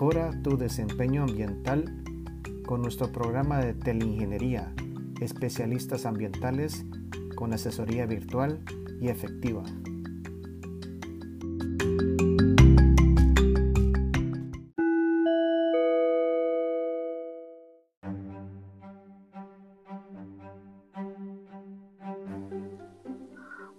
[0.00, 1.84] Mejora tu desempeño ambiental
[2.64, 4.72] con nuestro programa de teleingeniería,
[5.20, 6.86] especialistas ambientales
[7.36, 8.64] con asesoría virtual
[8.98, 9.62] y efectiva.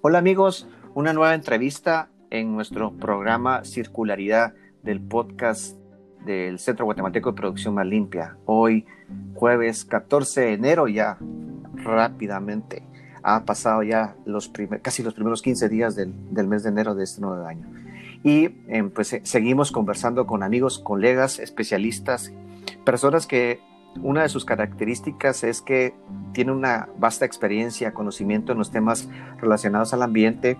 [0.01, 4.53] Hola amigos, una nueva entrevista en nuestro programa Circularidad
[4.83, 5.80] del podcast
[6.25, 8.37] del Centro Guatemalteco de Producción Más Limpia.
[8.45, 8.85] Hoy,
[9.35, 11.17] jueves 14 de enero, ya
[11.75, 12.83] rápidamente
[13.23, 16.13] ha pasado ya los casi los primeros 15 días del,
[16.47, 17.67] mes de enero de este nuevo año.
[18.23, 22.31] Y em, pues eh, seguimos conversando con amigos, colegas, especialistas,
[22.85, 23.59] personas que
[24.01, 25.93] una de sus características es que
[26.33, 29.09] tiene una vasta experiencia, conocimiento en los temas
[29.39, 30.57] relacionados al ambiente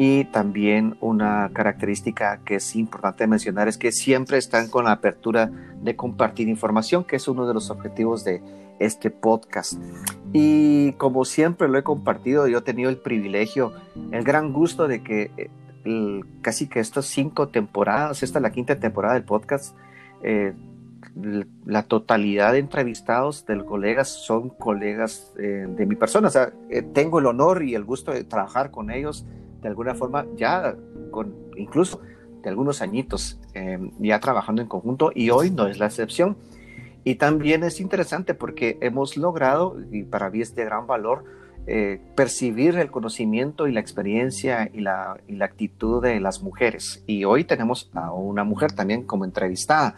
[0.00, 5.50] y también una característica que es importante mencionar es que siempre están con la apertura
[5.82, 8.40] de compartir información, que es uno de los objetivos de
[8.78, 9.72] este podcast.
[10.32, 13.72] Y como siempre lo he compartido, yo he tenido el privilegio,
[14.12, 15.32] el gran gusto de que
[15.84, 19.76] eh, casi que estas cinco temporadas, esta es la quinta temporada del podcast,
[20.22, 20.54] eh,
[21.66, 26.28] la totalidad de entrevistados de colegas son colegas eh, de mi persona.
[26.28, 26.52] O sea,
[26.92, 29.26] tengo el honor y el gusto de trabajar con ellos
[29.60, 30.76] de alguna forma ya
[31.10, 32.00] con incluso
[32.42, 36.36] de algunos añitos em, ya trabajando en conjunto y hoy no es la excepción.
[37.04, 41.24] Y también es interesante porque hemos logrado, y para mí es de gran valor,
[41.66, 47.02] eh, percibir el conocimiento y la experiencia y la, y la, actitud de las mujeres.
[47.06, 49.94] Y hoy tenemos a una mujer también como entrevistada.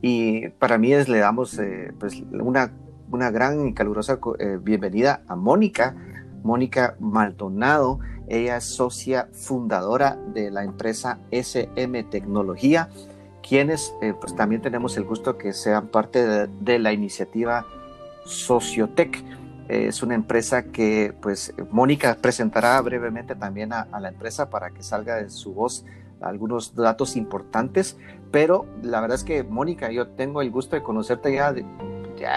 [0.00, 2.72] Y para mí es, le damos eh, pues una,
[3.10, 5.96] una gran y calurosa eh, bienvenida a Mónica,
[6.42, 7.98] Mónica Maldonado.
[8.32, 12.88] Ella es socia fundadora de la empresa SM Tecnología,
[13.46, 17.66] quienes eh, pues también tenemos el gusto que sean parte de, la iniciativa
[18.24, 19.22] Sociotech.
[19.68, 25.16] es una empresa que pues Mónica presentará brevemente también a, la empresa para que salga
[25.16, 25.84] de su voz
[26.22, 27.98] algunos datos importantes,
[28.30, 31.54] pero la verdad es que Mónica, yo tengo el gusto de conocerte ya,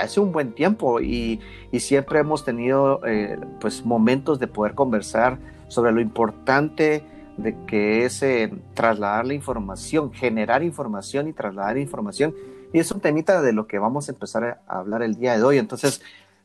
[0.01, 1.39] hace un buen tiempo y,
[1.79, 7.03] siempre hemos tenido eh, pues momentos de poder conversar sobre lo importante
[7.37, 12.33] de que es eh, trasladar la información, generar información y trasladar información.
[12.73, 15.43] Y es un temita de lo que vamos a empezar a hablar el día de
[15.43, 15.57] hoy.
[15.57, 16.01] Entonces,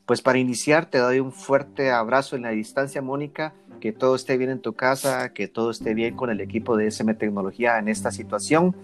[0.06, 4.36] pues para iniciar, te doy un fuerte abrazo en la distancia, Mónica, que todo esté
[4.36, 7.88] bien en tu casa, que todo esté bien con el equipo de SM Tecnología en
[7.88, 8.74] esta situación.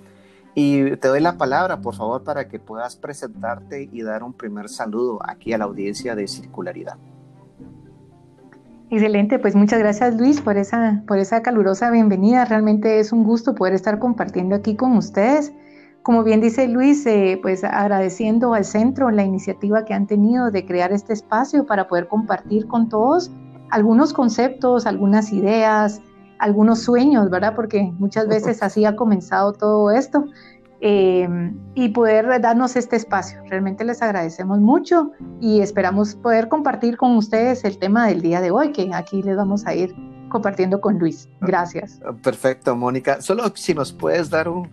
[0.55, 4.69] Y te doy la palabra, por favor, para que puedas presentarte y dar un primer
[4.69, 6.97] saludo aquí a la audiencia de Circularidad.
[8.89, 12.45] Excelente, pues muchas gracias Luis por esa, por esa calurosa bienvenida.
[12.45, 15.53] Realmente es un gusto poder estar compartiendo aquí con ustedes.
[16.03, 20.65] Como bien dice Luis, eh, pues agradeciendo al centro la iniciativa que han tenido de
[20.65, 23.33] crear este espacio para poder compartir con todos
[23.71, 26.01] algunos conceptos, algunas ideas,
[26.39, 27.57] algunos sueños, ¿verdad?
[27.57, 30.27] Porque muchas veces así ha comenzado todo esto.
[30.89, 33.43] Em, y poder darnos este espacio.
[33.49, 35.11] Realmente les agradecemos mucho
[35.41, 39.37] y esperamos poder compartir con ustedes el tema del día de hoy, que aquí les
[39.37, 39.93] vamos a ir
[40.29, 41.29] compartiendo con Luis.
[41.41, 42.01] Gracias.
[42.23, 43.21] Perfecto, Mónica.
[43.21, 44.71] Solo si nos puedes dar un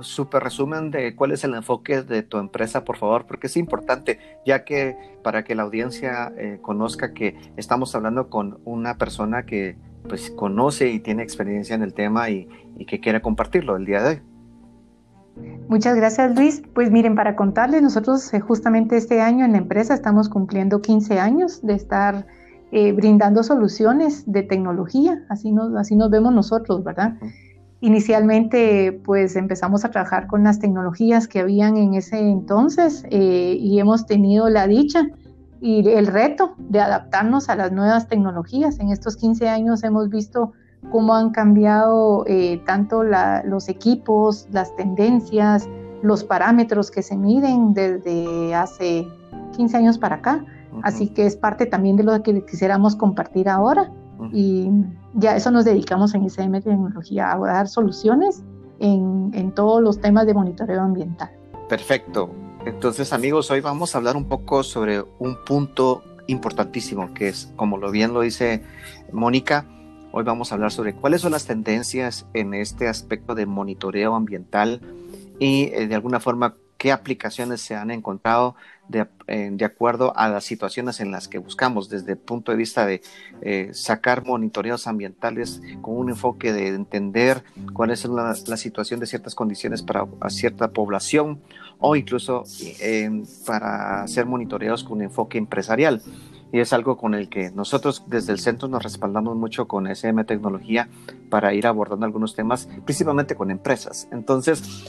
[0.00, 4.18] súper resumen de cuál es el enfoque de tu empresa, por favor, porque es importante,
[4.46, 9.76] ya que para que la audiencia eh, conozca que estamos hablando con una persona que
[10.08, 12.48] pues conoce y tiene experiencia en el tema y,
[12.78, 14.31] y que quiere compartirlo el día de hoy.
[15.68, 16.62] Muchas gracias Luis.
[16.74, 21.18] Pues miren, para contarles, nosotros eh, justamente este año en la empresa estamos cumpliendo 15
[21.18, 22.26] años de estar
[22.70, 27.14] eh, brindando soluciones de tecnología, así nos, así nos vemos nosotros, ¿verdad?
[27.80, 33.78] Inicialmente pues empezamos a trabajar con las tecnologías que habían en ese entonces eh, y
[33.78, 35.06] hemos tenido la dicha
[35.60, 38.78] y el reto de adaptarnos a las nuevas tecnologías.
[38.80, 40.52] En estos 15 años hemos visto
[40.90, 45.68] cómo han cambiado eh, tanto los equipos, las tendencias,
[46.02, 49.06] los parámetros que se miden desde hace
[49.56, 50.44] 15 años para acá.
[50.82, 53.90] Así que es parte también de lo que quisiéramos compartir ahora.
[54.32, 54.70] Y
[55.14, 58.42] ya eso nos dedicamos en ICM Tecnología, a dar soluciones
[58.78, 61.30] en, en todos los temas de monitoreo ambiental.
[61.68, 62.30] Perfecto.
[62.64, 67.76] Entonces, amigos, hoy vamos a hablar un poco sobre un punto importantísimo que es, como
[67.76, 68.62] lo bien lo dice
[69.12, 69.66] Mónica,
[70.14, 74.82] Hoy vamos a hablar sobre cuáles son las tendencias en este aspecto de monitoreo ambiental
[75.38, 78.54] y eh, de alguna forma qué aplicaciones se han encontrado
[78.88, 83.00] de, acuerdo a las situaciones en las que buscamos, desde el punto de vista de
[83.40, 87.42] eh, sacar monitoreos ambientales con un enfoque de entender
[87.72, 91.40] cuál es la, la situación de ciertas condiciones para cierta población
[91.78, 92.44] o incluso
[92.80, 96.02] eh, para hacer monitoreos con un enfoque empresarial
[96.52, 100.22] y es algo con el que nosotros desde el centro nos respaldamos mucho con SM
[100.24, 100.88] Tecnología
[101.30, 104.06] para ir abordando algunos temas, principalmente con empresas.
[104.12, 104.84] Entonces,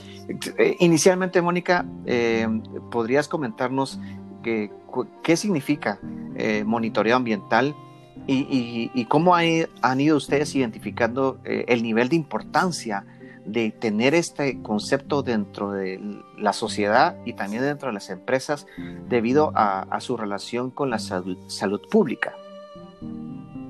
[0.57, 2.45] eh, inicialmente, Mónica, eh,
[2.91, 3.99] ¿podrías comentarnos
[4.43, 5.99] qué significa
[6.35, 7.73] eh, monitoreo ambiental
[8.27, 13.05] y, cómo han ido ustedes identificando el nivel de importancia
[13.45, 15.99] de tener este concepto dentro de
[16.37, 18.65] la sociedad y también dentro de las empresas
[19.09, 21.37] debido a, su relación con la salud,
[21.91, 22.33] pública.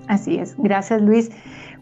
[0.07, 1.31] Así es, gracias Luis.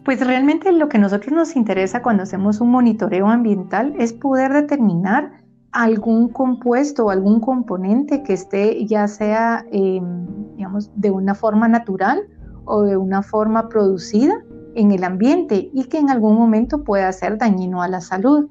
[0.04, 5.42] Pues realmente lo que nosotros nos interesa cuando hacemos un monitoreo ambiental es poder determinar
[5.70, 12.22] algún compuesto o algún componente que esté ya sea, em, digamos, de una forma natural
[12.64, 14.42] o de una forma producida
[14.74, 18.48] en el ambiente y que en algún momento pueda ser dañino a la salud.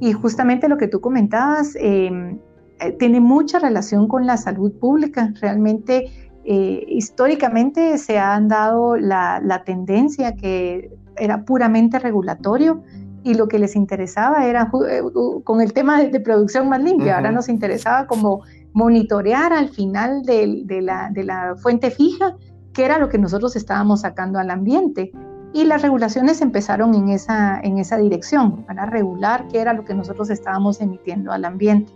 [0.00, 2.38] Y justamente lo que tú comentabas em,
[2.80, 5.32] eh, tiene mucha relación con la salud pública.
[5.40, 6.10] Realmente,
[6.44, 12.82] eh, históricamente se ha dado la, tendencia que era puramente regulatorio
[13.22, 15.02] y lo que les interesaba era eh,
[15.44, 17.16] con el tema de, producción más limpia.
[17.16, 18.42] Ahora nos interesaba como
[18.72, 22.36] monitorear al final de, la, de la fuente fija
[22.72, 25.12] qué era lo que nosotros estábamos sacando al ambiente.
[25.52, 29.94] Y las regulaciones empezaron en esa, en esa dirección, para regular qué era lo que
[29.94, 31.92] nosotros estábamos emitiendo al ambiente.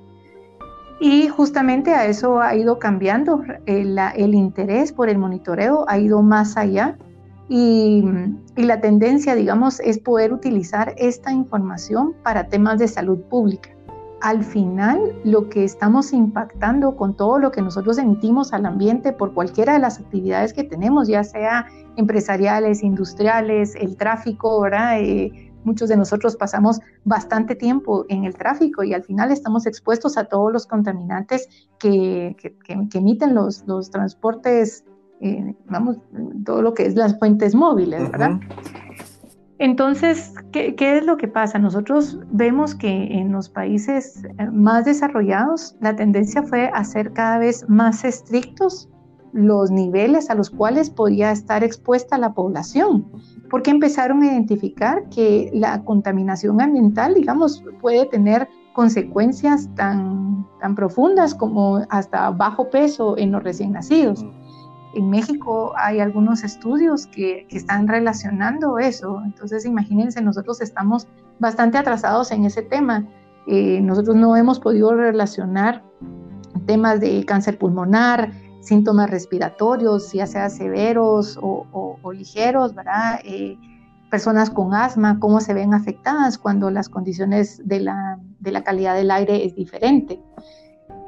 [1.01, 6.23] Y justamente a eso ha ido cambiando, el, el interés por el monitoreo ha ido
[6.23, 6.97] más allá
[7.49, 8.05] y,
[8.57, 13.76] y, la tendencia, digamos, es poder utilizar esta información para temas de salud pública.
[14.23, 19.35] Al final, lo que estamos impactando con todo lo que nosotros emitimos al ambiente por
[19.35, 21.67] cualquiera de las actividades que tenemos, ya sea
[21.97, 25.01] empresariales, industriales, el tráfico, ¿verdad?
[25.01, 30.17] Eh, muchos de nosotros pasamos bastante tiempo en el tráfico y al final estamos expuestos
[30.17, 31.49] a todos los contaminantes
[31.79, 32.37] que,
[32.95, 34.85] emiten los, transportes,
[35.21, 35.99] eh, vamos,
[36.45, 38.41] todo lo que es las fuentes móviles, ¿verdad?
[39.59, 41.59] Entonces, ¿qué, ¿qué, es lo que pasa?
[41.59, 47.39] Nosotros vemos que en los países eh, más desarrollados la tendencia fue a ser cada
[47.39, 48.91] vez más estrictos
[49.37, 53.07] los niveles a los cuales podía estar expuesta la población,
[53.51, 61.35] porque empezaron a identificar que la contaminación ambiental, digamos, puede tener consecuencias tan, tan profundas
[61.35, 64.25] como hasta bajo peso en los recién nacidos.
[64.95, 71.07] En México hay algunos estudios que, están relacionando eso, entonces imagínense, nosotros estamos
[71.39, 73.07] bastante atrasados en ese tema.
[73.47, 75.83] Eh, nosotros no hemos podido relacionar
[76.67, 81.67] temas de cáncer pulmonar, síntomas respiratorios, ya sea severos o,
[82.13, 83.21] ligeros, ¿verdad?
[83.25, 83.57] Eh,
[84.11, 88.95] personas con asma, cómo se ven afectadas cuando las condiciones de la, de la calidad
[88.95, 90.21] del aire es diferente.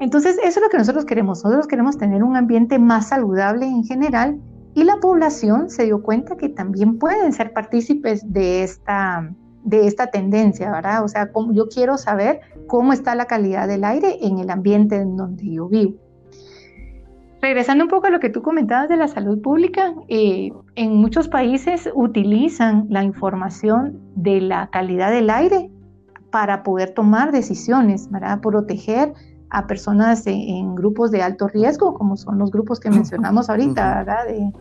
[0.00, 1.42] Entonces, eso es lo que nosotros queremos.
[1.44, 4.40] Nosotros queremos tener un ambiente más saludable en general
[4.74, 9.28] y la población se dio cuenta que también pueden ser partícipes de esta,
[9.64, 11.02] de esta tendencia, ¿verdad?
[11.02, 15.16] O sea, yo quiero saber cómo está la calidad del aire en el ambiente en
[15.16, 15.94] donde yo vivo.
[17.40, 21.28] Regresando un poco a lo que tú comentabas de la salud pública, eh, en muchos
[21.28, 25.70] países utilizan la información de la calidad del aire
[26.30, 29.12] para poder tomar decisiones, para proteger
[29.50, 34.26] a personas en, grupos de alto riesgo, como son los grupos que mencionamos ahorita, ¿verdad?
[34.26, 34.52] de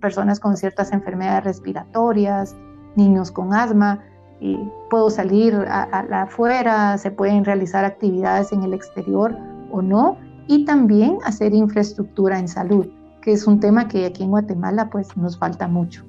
[0.00, 2.56] personas con ciertas enfermedades respiratorias,
[2.96, 4.00] niños con asma.
[4.40, 9.36] y puedo salir afuera, se pueden realizar actividades en el exterior
[9.70, 10.16] o no,
[10.46, 12.86] y también hacer infraestructura en salud,
[13.20, 16.04] que es un tema que aquí en Guatemala pues nos falta mucho.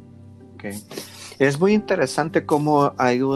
[0.56, 0.82] Okay.
[1.42, 3.36] Es muy interesante cómo ha ido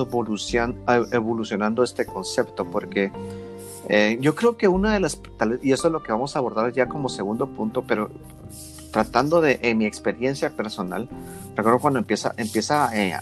[1.12, 3.12] evolucionando este concepto, porque
[3.90, 5.20] eh, yo creo que una de las,
[5.62, 8.10] y eso es lo que vamos a abordar ya como segundo punto, pero
[8.96, 11.10] tratando de, en mi experiencia personal,
[11.54, 13.14] recuerdo cuando empieza, empieza eh,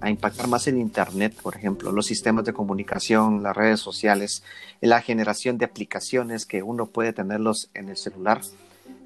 [0.00, 4.42] a, impactar más el Internet, por ejemplo, los sistemas de comunicación, las redes sociales,
[4.80, 8.40] la generación de aplicaciones que uno puede tenerlos en el celular.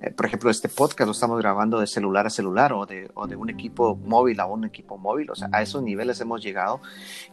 [0.01, 3.27] Eh, por ejemplo, este podcast lo estamos grabando de celular a celular o de, o
[3.27, 5.29] de, un equipo móvil a un equipo móvil.
[5.29, 6.81] O sea, a esos niveles hemos llegado.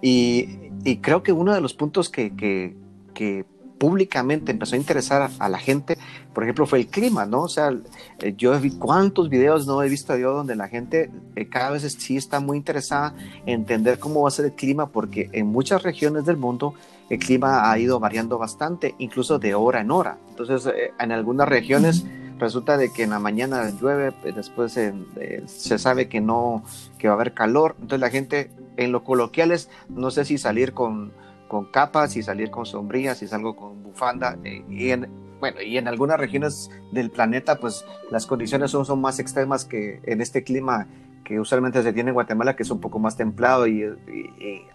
[0.01, 2.75] Y, y creo que uno de los puntos que, que,
[3.13, 3.45] que
[3.79, 5.97] públicamente empezó a interesar a, la gente,
[6.33, 7.43] por ejemplo, fue el clima, ¿no?
[7.43, 7.73] O sea,
[8.19, 11.83] eh, yo vi cuántos videos no he visto yo donde la gente eh, cada vez
[11.97, 15.81] sí está muy interesada en entender cómo va a ser el clima, porque en muchas
[15.81, 16.73] regiones del mundo
[17.09, 20.17] el clima ha ido variando bastante, incluso de hora en hora.
[20.29, 22.05] Entonces, eh, en algunas regiones
[22.37, 26.63] resulta de que en la mañana llueve, pues, después se sabe que no,
[26.97, 27.75] que va a haber calor.
[27.81, 31.11] Entonces la gente, en lo coloquial es, no sé si salir con,
[31.49, 34.37] con capas, si salir con sombrillas, si salgo con bufanda.
[34.45, 35.09] Eh, y en,
[35.41, 40.21] bueno, y en algunas regiones del planeta, pues las condiciones son, más extremas que en
[40.21, 40.87] este clima
[41.25, 43.83] que usualmente se tiene en Guatemala, que es un poco más templado y,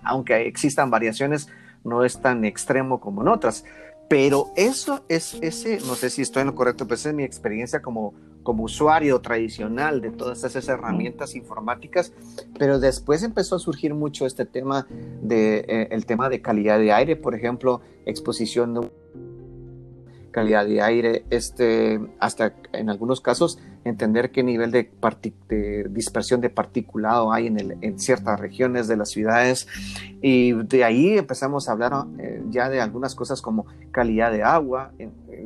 [0.03, 1.49] aunque existan variaciones,
[1.83, 3.65] no es tan extremo como en otras.
[4.09, 7.25] Pero eso es ese, no sé si estoy en lo correcto, pero esa es mi
[7.25, 12.13] experiencia como, como usuario tradicional de todas esas herramientas informáticas.
[12.57, 14.87] Pero después empezó a surgir mucho este tema
[15.23, 18.91] de eh, el tema de calidad de aire, por ejemplo, exposición de
[20.35, 24.91] calidad de aire, este, hasta en algunos casos entender qué nivel de,
[25.91, 29.69] dispersión de particulado hay en, en, ciertas regiones de las ciudades.
[30.21, 34.91] Y de ahí empezamos a hablar eh, ya de algunas cosas como calidad de agua.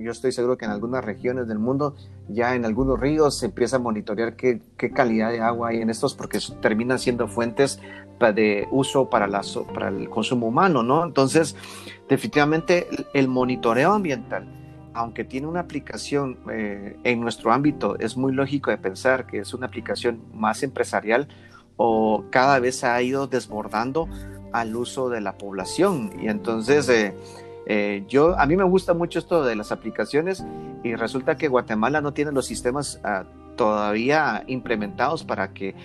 [0.01, 1.95] yo estoy seguro que en algunas regiones del mundo,
[2.29, 5.91] ya en algunos ríos, se empieza a monitorear qué, qué calidad de agua hay en
[5.91, 7.79] estos, porque terminan siendo fuentes
[8.35, 9.43] de uso para, la,
[9.75, 11.05] para el consumo humano, ¿no?
[11.05, 11.55] Entonces,
[12.09, 14.58] definitivamente el monitoreo ambiental
[14.99, 19.55] aunque tiene una aplicación eh, en nuestro ámbito, es muy lógico de pensar que es
[19.55, 21.29] una aplicación más empresarial
[21.77, 24.09] o cada vez ha ido desbordando
[24.53, 26.11] al uso de la población.
[26.21, 27.15] Y entonces, eh,
[27.67, 30.45] eh, yo, a mí me gusta mucho esto de las aplicaciones
[30.83, 33.23] y resulta que Guatemala no tiene los sistemas ah,
[33.55, 35.77] todavía implementados para que,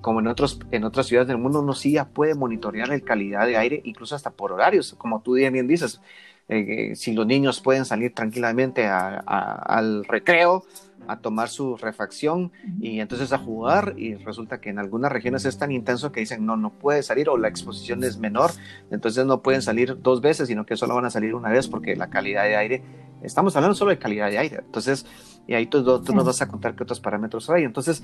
[0.00, 3.46] como en, otros, en otras ciudades del mundo, uno sí ya puede monitorear la calidad
[3.46, 6.00] de aire, incluso hasta por horarios, como tú bien dices.
[6.48, 10.64] Eh, si los niños pueden salir tranquilamente al recreo,
[11.06, 15.58] a tomar su refacción y entonces a jugar y resulta que en algunas regiones es
[15.58, 18.50] tan intenso que dicen no, no puede salir o la exposición es menor,
[18.90, 21.96] entonces no pueden salir dos veces, sino que solo van a salir una vez porque
[21.96, 22.82] la calidad de aire,
[23.22, 25.06] estamos hablando solo de calidad de aire, entonces,
[25.46, 28.02] y ahí tú, tú nos vas a contar qué otros parámetros hay, entonces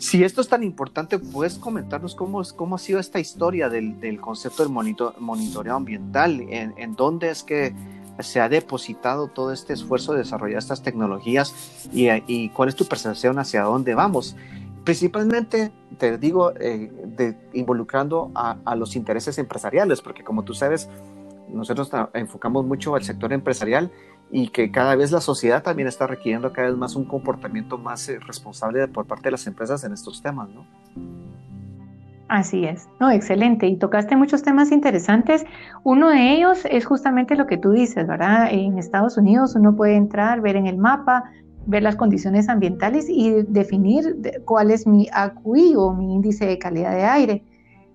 [0.00, 4.18] si esto es tan importante, ¿puedes comentarnos cómo, cómo ha sido esta historia del, del
[4.18, 6.40] concepto del monitoreo ambiental?
[6.48, 7.74] ¿En, ¿En, dónde es que
[8.18, 11.54] se ha depositado todo este esfuerzo de desarrollar estas tecnologías
[11.92, 14.36] y, y cuál es tu percepción hacia dónde vamos?
[14.84, 20.88] Principalmente, te digo, eh, involucrando a, a, los intereses empresariales, porque como tú sabes,
[21.52, 23.90] nosotros enfocamos mucho al sector empresarial
[24.32, 28.08] y que cada vez la sociedad también está requiriendo cada vez más un comportamiento más
[28.08, 30.64] eh, responsable por parte de las empresas en estos temas, ¿no?
[32.28, 33.66] Así es, no, excelente.
[33.66, 35.44] Y tocaste muchos temas interesantes.
[35.82, 38.46] Uno de ellos es justamente lo que tú dices, ¿verdad?
[38.52, 41.24] En Estados Unidos uno puede entrar, ver en el mapa,
[41.66, 46.92] ver las condiciones ambientales y definir cuál es mi AQI o mi índice de calidad
[46.92, 47.44] de aire.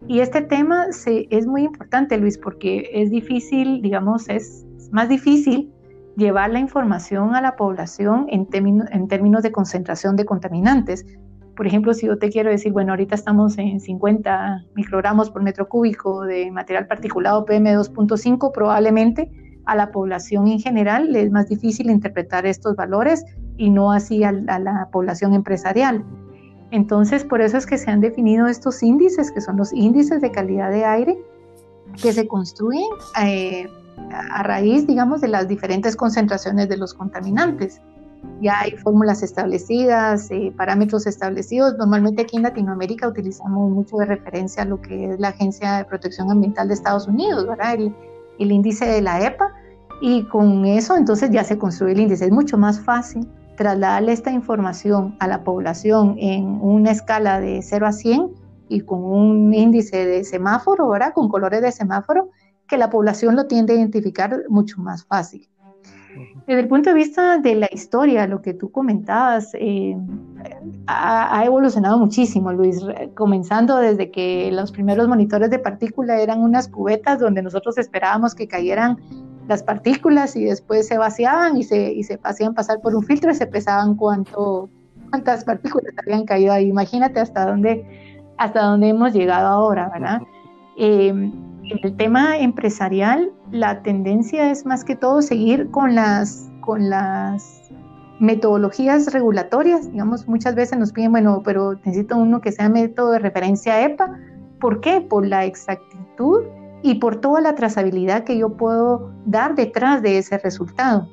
[0.06, 5.72] Y este tema se, es muy importante, Luis, porque es difícil, digamos, es más difícil
[6.16, 8.48] llevar la información a la población en,
[8.92, 11.06] en términos de concentración de contaminantes.
[11.56, 15.68] Por ejemplo, si yo te quiero decir, bueno, ahorita estamos en 50 microgramos por metro
[15.68, 19.32] cúbico de material particulado PM2.5, probablemente
[19.66, 23.26] a la población en general le es más difícil interpretar estos valores
[23.58, 26.04] y no así a, la población empresarial.
[26.72, 30.32] Entonces, por eso es que se han definido estos índices, que son los índices de
[30.32, 31.18] calidad de aire,
[32.02, 32.90] que se construyen
[33.24, 33.68] eh,
[34.20, 37.82] a raíz, digamos, de las diferentes concentraciones de los contaminantes.
[38.42, 41.76] Ya hay fórmulas establecidas, eh, parámetros establecidos.
[41.78, 46.32] Normalmente aquí en Latinoamérica utilizamos mucho de referencia lo que es la Agencia de Protección
[46.32, 47.76] Ambiental de Estados Unidos, ¿verdad?
[47.76, 47.96] El,
[48.40, 49.54] el índice de la EPA.
[50.02, 52.26] Y con eso entonces ya se construye el índice.
[52.26, 57.88] Es mucho más fácil trasladarle esta información a la población en una escala de 0
[57.88, 58.32] a 100
[58.68, 61.14] y con un índice de semáforo, ¿verdad?
[61.14, 62.30] Con colores de semáforo,
[62.68, 65.48] que la población lo tiende a identificar mucho más fácil.
[66.48, 69.98] Desde el punto de vista de la historia, lo que tú comentabas, eh,
[70.88, 72.82] ha, evolucionado muchísimo, Luis,
[73.16, 78.48] comenzando desde que los primeros monitores de partícula eran unas cubetas donde nosotros esperábamos que
[78.48, 78.98] cayeran
[79.48, 83.32] las partículas y después se vaciaban y se, y se hacían pasar por un filtro
[83.32, 84.70] y se pesaban cuánto,
[85.10, 86.68] cuántas partículas habían caído ahí.
[86.68, 90.22] Imagínate hasta dónde, hasta dónde hemos llegado ahora, ¿verdad?
[91.70, 96.52] En el tema empresarial, la tendencia es más que todo seguir con las,
[98.18, 99.92] metodologías regulatorias.
[99.92, 104.18] Digamos, muchas veces nos piden, bueno, pero necesito uno que sea método de referencia EPA.
[104.60, 105.02] ¿Por qué?
[105.02, 106.44] Por la exactitud
[106.82, 111.10] y por toda la trazabilidad que yo puedo dar detrás de ese resultado.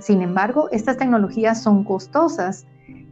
[0.00, 2.66] Sin embargo, estas tecnologías son costosas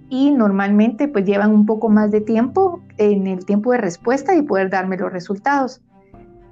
[0.09, 4.43] y normalmente pues llevan un poco más de tiempo en el tiempo de respuesta y
[4.43, 5.81] poder darme los resultados.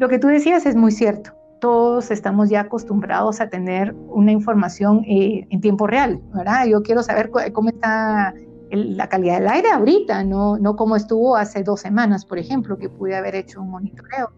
[0.01, 1.33] Lo que tú decías es muy cierto.
[1.61, 6.65] todos estamos ya acostumbrados a tener una información eh, en tiempo real, ¿verdad?
[6.65, 8.33] Yo quiero saber cómo está
[8.71, 12.89] la calidad del aire ahorita, no, no como estuvo hace dos semanas, por ejemplo, que
[12.89, 14.31] pude haber hecho un monitoreo.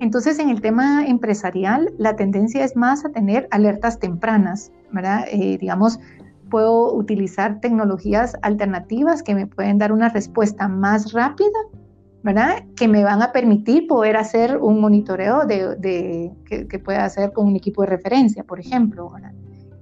[0.00, 5.20] Entonces, en el tema empresarial, la tendencia es más a tener alertas tempranas, ¿verdad?
[5.30, 6.00] Eh, digamos,
[6.50, 11.60] puedo utilizar tecnologías alternativas que me pueden dar una respuesta más rápida,
[12.22, 12.64] ¿verdad?
[12.74, 17.56] Que me van a permitir poder hacer un monitoreo de, que, pueda hacer con un
[17.56, 19.32] equipo de referencia, por ejemplo, ¿verdad?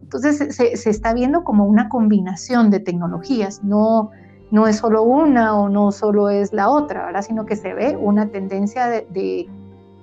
[0.02, 4.10] Entonces se, está viendo como una combinación de tecnologías, no,
[4.50, 7.22] no es solo una o no solo es la otra, ¿verdad?
[7.22, 9.48] sino que se ve una tendencia de,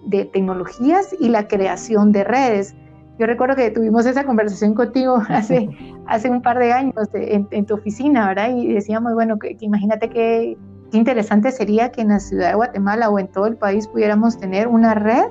[0.06, 2.76] de, tecnologías y la creación de redes.
[3.20, 5.70] Yo recuerdo que tuvimos esa conversación contigo hace,
[6.08, 8.50] hace un par de años en, tu oficina, ¿verdad?
[8.54, 10.58] Y decíamos, bueno, que, imagínate qué
[10.98, 14.68] interesante sería que en la ciudad de Guatemala o en todo el país pudiéramos tener
[14.68, 15.26] una red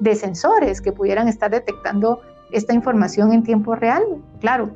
[0.00, 2.20] de sensores que pudieran estar detectando
[2.52, 4.02] esta información en tiempo real,
[4.40, 4.70] claro,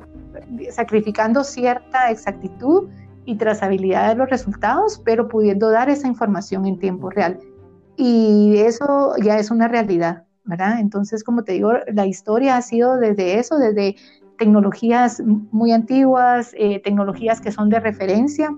[0.71, 2.89] sacrificando cierta exactitud
[3.25, 7.39] y trazabilidad de los resultados, pero pudiendo dar esa información en tiempo real.
[7.95, 10.79] Y eso ya es una realidad, ¿verdad?
[10.79, 13.95] Entonces, como te digo, la historia ha sido desde eso, desde
[14.37, 18.55] tecnologías muy antiguas, eh, tecnologías que son de referencia,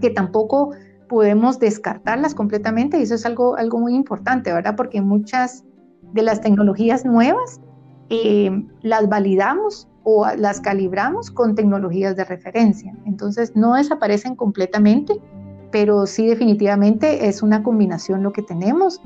[0.00, 0.72] que tampoco
[1.08, 4.74] podemos descartarlas completamente, y eso es algo, algo muy importante, ¿verdad?
[4.76, 5.64] Porque muchas
[6.12, 7.60] de las tecnologías nuevas
[8.08, 12.94] eh, las validamos o las calibramos con tecnologías de referencia.
[13.06, 15.20] Entonces no desaparecen completamente,
[15.72, 19.00] pero sí definitivamente es una combinación lo que tenemos.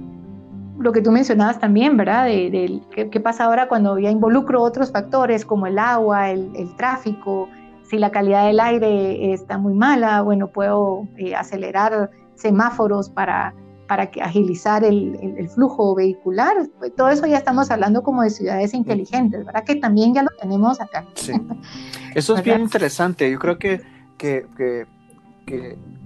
[0.79, 2.27] Lo que tú mencionabas también, ¿verdad?
[2.27, 7.49] De, ¿qué, pasa ahora cuando ya involucro otros factores como el agua, el, tráfico,
[7.91, 13.53] si la calidad del aire está muy mala, bueno, puedo eh, acelerar semáforos para
[13.91, 16.55] para agilizar el, flujo vehicular.
[16.79, 19.65] Pues, todo eso ya estamos hablando como de ciudades inteligentes, ¿verdad?
[19.65, 21.05] Que también ya lo tenemos acá.
[21.15, 21.33] Sí.
[22.15, 23.29] Eso es bien interesante.
[23.29, 23.81] Yo creo que,
[24.17, 24.87] que, que,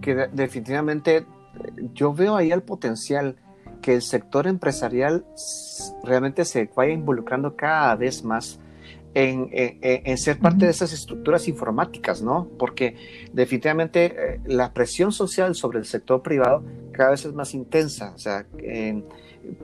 [0.01, 1.27] que, definitivamente
[1.93, 3.37] yo veo ahí el potencial
[3.83, 5.27] que el sector empresarial
[6.05, 8.61] realmente se vaya involucrando cada vez más
[9.15, 12.49] en, ser parte de esas estructuras informáticas, ¿no?
[12.59, 12.97] Porque
[13.33, 18.19] definitivamente eh, la presión social sobre el sector privado cada vez es más intensa, o
[18.19, 18.47] sea,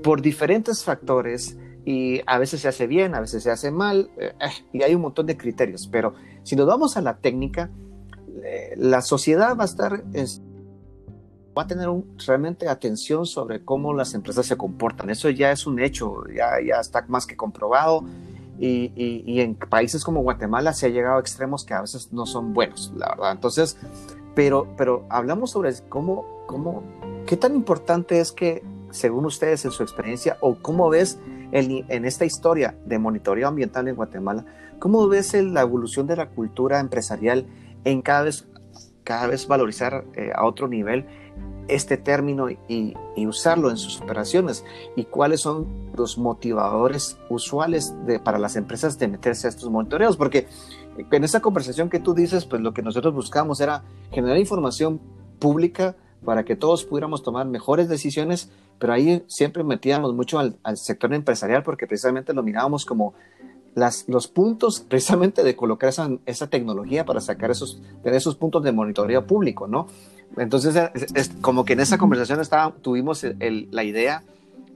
[0.03, 4.33] por diferentes factores y a veces se hace bien, a veces se hace mal, eh,
[4.41, 7.71] eh, y hay un montón de criterios, pero si nos vamos a la técnica,
[8.77, 10.03] la sociedad va a estar...
[11.57, 11.89] va a tener
[12.27, 15.11] realmente atención sobre cómo las empresas se comportan.
[15.11, 18.05] Eso ya es un hecho, ya, ya está más que comprobado
[18.61, 22.53] y, en países como Guatemala se ha llegado a extremos que a veces no son
[22.53, 23.33] buenos, la verdad.
[23.33, 23.79] Entonces,
[24.35, 26.83] pero, pero hablamos sobre cómo, cómo,
[27.27, 31.19] qué tan importante es que, según ustedes en su experiencia, o cómo ves
[31.53, 34.45] en esta historia de monitoreo ambiental en Guatemala,
[34.79, 37.47] cómo ves la evolución de la cultura empresarial
[37.85, 38.47] en cada vez,
[39.05, 41.07] cada vez valorizar eh, a otro nivel
[41.71, 44.65] este término y, usarlo en sus operaciones
[44.97, 50.17] y cuáles son los motivadores usuales de, para las empresas de meterse a estos monitoreos,
[50.17, 50.49] porque
[51.11, 55.01] en esa conversación que tú dices, pues lo que nosotros buscamos era generar información
[55.39, 61.13] pública para que todos pudiéramos tomar mejores decisiones, pero ahí siempre metíamos mucho al, sector
[61.15, 63.15] empresarial porque precisamente lo mirábamos como
[63.75, 68.63] las, los puntos precisamente de colocar esa, esa tecnología para sacar esos, tener esos puntos
[68.65, 69.87] de monitoreo público, ¿no?
[70.37, 70.77] Entonces,
[71.15, 74.23] es, como que en esa conversación estaba, tuvimos la idea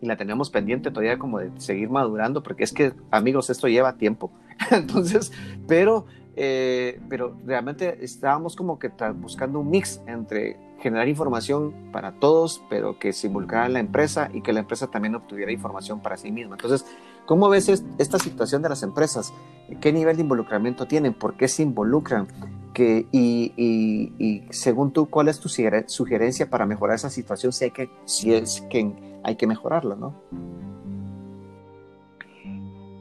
[0.01, 3.95] y la teníamos pendiente todavía como de seguir madurando, porque es que, amigos, esto lleva
[3.95, 4.31] tiempo.
[4.71, 5.33] Entonces,
[5.67, 12.63] pero, eh, pero realmente estábamos como que buscando un mix entre generar información para todos,
[12.69, 16.31] pero que se involucrara la empresa y que la empresa también obtuviera información para sí
[16.31, 16.57] misma.
[16.57, 16.85] Entonces,
[17.25, 19.33] ¿cómo ves esta situación de las empresas?
[19.81, 21.15] ¿Qué nivel de involucramiento tienen?
[21.15, 22.29] ¿Por qué se involucran?
[22.75, 27.89] Que, y, según tú, ¿cuál es tu sugerencia para mejorar esa situación si, hay que,
[28.05, 30.15] si es que hay que mejorarla, no?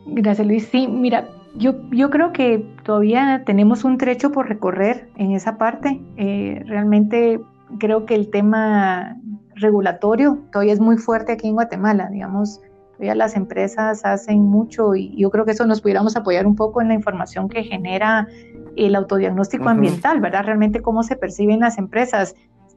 [0.06, 0.70] Gracias, Luis.
[0.72, 6.02] Sí, mira, yo, yo creo que todavía tenemos un trecho por recorrer en esa parte.
[6.18, 7.42] Eh, realmente
[7.80, 9.18] creo que el tema
[9.56, 12.62] regulatorio todavía es muy fuerte aquí en Guatemala, digamos.
[12.94, 16.82] Todavía las empresas hacen mucho y yo creo que eso nos pudiéramos apoyar un poco
[16.82, 18.28] en la información que genera
[18.76, 20.46] el autodiagnóstico ambiental, ¿verdad?
[20.46, 22.36] Realmente cómo se perciben las empresas.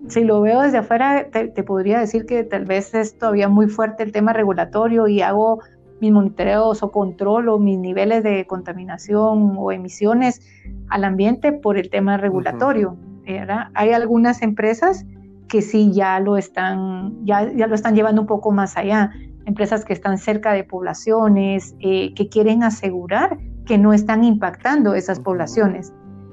[0.09, 4.03] Si lo veo desde afuera, te, podría decir que tal vez es todavía muy fuerte
[4.03, 5.61] el tema regulatorio y hago
[6.01, 10.41] mis monitoreos o controlo mis niveles de contaminación o emisiones
[10.89, 12.97] al ambiente por el tema regulatorio.
[13.25, 13.69] ¿verdad?
[13.75, 15.05] Hay algunas empresas
[15.49, 19.13] que sí ya lo están, ya, ya lo están llevando un poco más allá.
[19.47, 25.21] empresas que están cerca de poblaciones, eh, que quieren asegurar que no están impactando esas
[25.21, 25.93] poblaciones,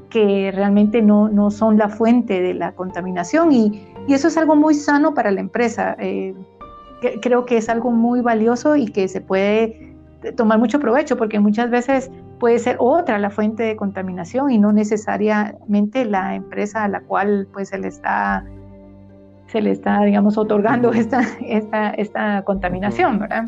[0.10, 4.56] que realmente no, no son la fuente de la contaminación y, y eso es algo
[4.56, 5.96] muy sano para la empresa.
[6.00, 6.36] Eh,
[7.22, 9.94] creo que es algo muy valioso y que se puede
[10.36, 14.72] tomar mucho provecho porque muchas veces puede ser otra la fuente de contaminación y no
[14.72, 18.46] necesariamente la empresa a la cual pues se le está
[19.48, 23.46] se le está digamos otorgando esta, esta, esta contaminación, ¿verdad?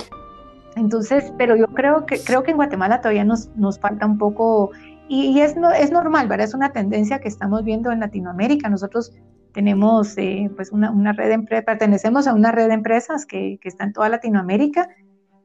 [0.76, 4.72] Entonces, pero yo creo que creo que en Guatemala todavía nos, nos falta un poco
[5.08, 6.46] y, es, no, es normal, ¿verdad?
[6.48, 8.70] Es una tendencia que estamos viendo en Latinoamérica.
[8.70, 9.14] Nosotros
[9.54, 13.60] tenemos eh, pues una, una, red de empresas, pertenecemos a una red de empresas que,
[13.62, 14.90] que está en toda Latinoamérica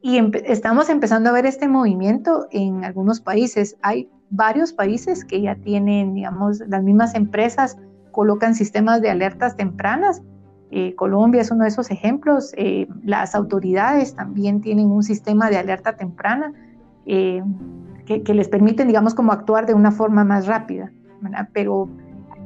[0.02, 3.76] y estamos empezando a ver este movimiento en algunos países.
[3.82, 7.76] Hay varios países que ya tienen, digamos, las mismas empresas
[8.10, 10.22] colocan sistemas de alertas tempranas.
[10.70, 12.52] Eh, Colombia es uno de esos ejemplos.
[12.56, 16.52] Eh, las autoridades también tienen un sistema de alerta temprana
[17.04, 20.92] que, que, les permiten, digamos, como actuar de una forma más rápida.
[21.20, 21.48] ¿verdad?
[21.52, 21.88] Pero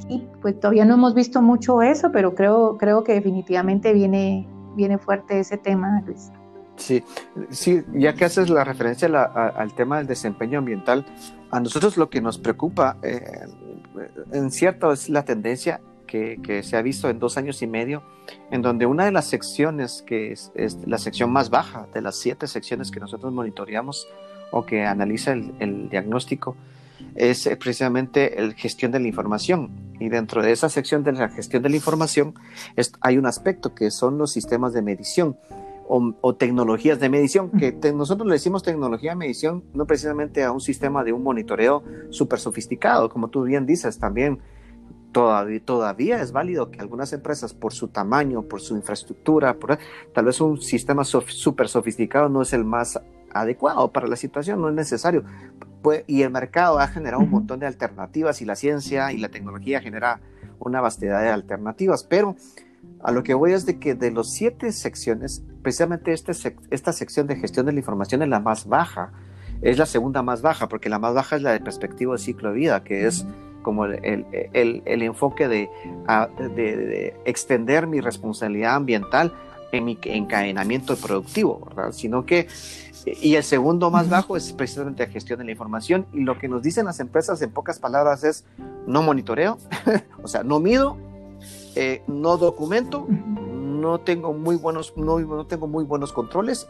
[0.08, 4.98] y pues todavía no hemos visto mucho eso, pero creo, creo que definitivamente viene, viene
[4.98, 6.30] fuerte ese tema, Luis.
[6.76, 7.04] Sí,
[7.50, 11.06] sí, ya que haces la referencia al tema del desempeño ambiental,
[11.50, 13.46] a nosotros lo que nos preocupa, eh,
[14.32, 15.80] en cierto, es la tendencia
[16.14, 18.04] que, que, se ha visto en dos años y medio,
[18.52, 22.14] en donde una de las secciones, que es, es la sección más baja de las
[22.16, 24.06] siete secciones que nosotros monitoreamos
[24.52, 26.56] o que analiza el, el diagnóstico,
[27.16, 29.70] es eh, precisamente la gestión de la información.
[29.98, 32.34] Y dentro de esa sección de la gestión de la información
[33.00, 35.36] hay un aspecto que son los sistemas de medición
[35.86, 40.60] o, tecnologías de medición, que nosotros le decimos tecnología de medición no precisamente a un
[40.60, 44.40] sistema de un monitoreo súper sofisticado, como tú bien dices, también
[45.14, 49.78] todavía, todavía es válido que algunas empresas por su tamaño, por su infraestructura, por,
[50.12, 53.00] tal vez un sistema súper sofisticado no es el más
[53.32, 55.24] adecuado para la situación, no es necesario.
[56.06, 59.80] Y el mercado ha generado un montón de alternativas y la ciencia y la tecnología
[59.80, 60.20] genera
[60.58, 62.36] una vastedad de alternativas, pero
[63.02, 66.32] a lo que voy es de que de los siete secciones, precisamente este,
[66.70, 69.12] esta sección de gestión de la información es la más baja,
[69.62, 72.50] es la segunda más baja, porque la más baja es la de perspectiva de ciclo
[72.50, 73.26] de vida, que es
[73.64, 75.68] como el, el, el, enfoque de,
[76.38, 79.32] de, extender mi responsabilidad ambiental
[79.72, 81.90] en mi encadenamiento productivo, ¿verdad?
[81.90, 82.46] Sino que
[83.06, 86.06] y el segundo más bajo es precisamente la gestión de la información.
[86.12, 88.44] Y lo que nos dicen las empresas en pocas palabras es
[88.86, 89.58] no monitoreo,
[90.22, 90.96] o sea, no mido,
[91.74, 93.06] eh, no documento,
[93.84, 96.68] no tengo muy buenos, no, no tengo muy buenos controles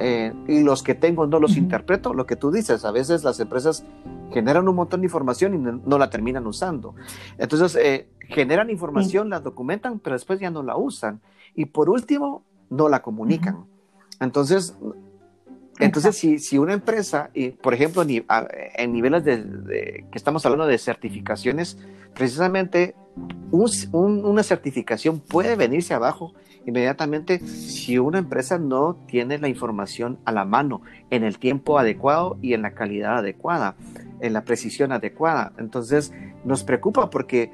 [0.00, 2.14] eh, y los que tengo no los interpreto.
[2.14, 3.84] Lo que tú dices, a veces las empresas
[4.32, 6.94] generan un montón de información y no, la terminan usando.
[7.38, 11.20] Entonces, eh, generan información, la documentan, pero después ya no la usan.
[11.54, 13.66] Y por último, no la comunican.
[14.20, 14.74] Entonces,
[15.78, 20.78] entonces, si, si, una empresa, y por ejemplo, en niveles de, que estamos hablando de
[20.78, 21.78] certificaciones,
[22.14, 22.94] precisamente
[23.50, 26.34] una certificación puede venirse abajo
[26.66, 32.36] inmediatamente si una empresa no tiene la información a la mano en el tiempo adecuado
[32.42, 33.76] y en la calidad adecuada,
[34.20, 35.52] en la precisión adecuada.
[35.58, 36.12] Entonces,
[36.44, 37.52] nos preocupa porque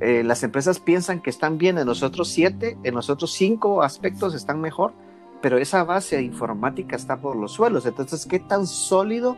[0.00, 3.82] eh, las empresas piensan que están bien en los otros siete, en los otros cinco
[3.82, 4.92] aspectos están mejor
[5.40, 7.86] pero esa base informática está por los suelos.
[7.86, 9.36] Entonces, ¿qué tan sólido,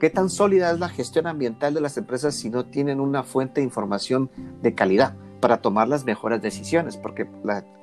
[0.00, 3.60] qué tan sólida es la gestión ambiental de las empresas si no tienen una fuente
[3.60, 4.30] de información
[4.62, 6.96] de calidad para tomar las mejores decisiones?
[6.96, 7.28] Porque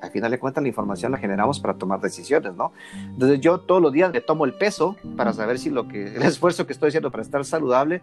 [0.01, 2.73] al final de cuentas la información la generamos para tomar decisiones, ¿no?
[2.95, 6.23] Entonces yo todos los días le tomo el peso para saber si lo que, el
[6.23, 8.01] esfuerzo que estoy haciendo para estar saludable,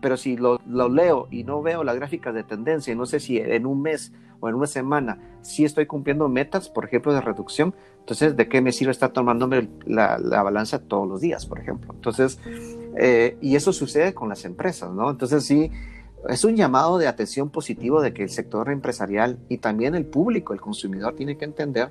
[0.00, 3.18] pero si lo, lo leo y no veo las gráficas de tendencia y no sé
[3.18, 7.20] si en un mes o en una semana si estoy cumpliendo metas, por ejemplo, de
[7.20, 7.74] reducción,
[8.08, 11.92] entonces, ¿de qué me sirve estar tomándome la, balanza todos los días, por ejemplo?
[11.92, 12.38] Entonces,
[12.96, 15.10] eh, y eso sucede con las empresas, ¿no?
[15.10, 15.70] Entonces, sí,
[16.26, 20.54] es un llamado de atención positivo de que el sector empresarial y también el público,
[20.54, 21.90] el consumidor, tiene que entender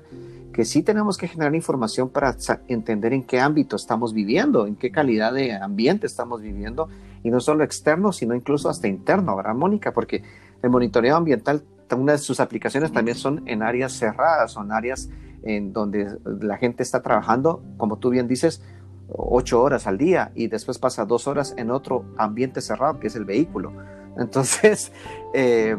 [0.52, 4.90] que sí tenemos que generar información para entender en qué ámbito estamos viviendo, en qué
[4.90, 6.88] calidad de ambiente estamos viviendo,
[7.22, 9.92] y no solo externo, sino incluso hasta interno, ¿verdad, Mónica?
[9.92, 10.24] Porque
[10.64, 11.62] el monitoreo ambiental,
[11.96, 15.08] una de sus aplicaciones también son en áreas cerradas, son áreas
[15.42, 18.62] en donde la gente está trabajando, como tú bien dices,
[19.08, 23.16] ocho horas al día y después pasa dos horas en otro ambiente cerrado que es
[23.16, 23.72] el vehículo.
[24.18, 24.92] Entonces,
[25.34, 25.76] eh,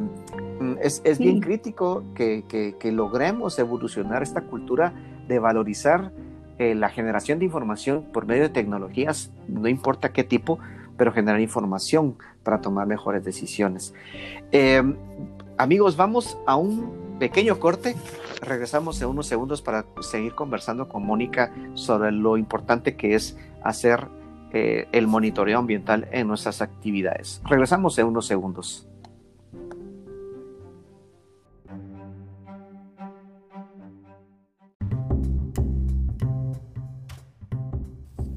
[0.82, 4.94] es, es bien crítico que, que, logremos evolucionar esta cultura
[5.28, 6.12] de valorizar
[6.58, 10.60] eh, la generación de información por medio de tecnologías, no importa qué tipo,
[10.98, 13.94] pero generar información para tomar mejores decisiones.
[14.52, 14.82] Eh,
[15.58, 17.96] amigos, vamos a un pequeño corte.
[18.42, 24.08] Regresamos en unos segundos para seguir conversando con Mónica sobre lo importante que es hacer
[24.52, 27.42] eh, el monitoreo ambiental en nuestras actividades.
[27.46, 28.88] Regresamos en unos segundos.